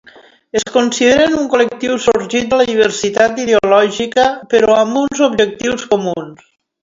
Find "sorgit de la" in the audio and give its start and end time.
2.05-2.65